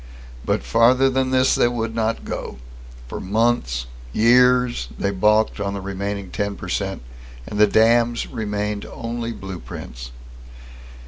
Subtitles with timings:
[0.43, 2.57] But farther than this they would not go.
[3.07, 7.03] For months, years, they balked on the remaining ten per cent,
[7.45, 10.09] and the dams remained only blueprints.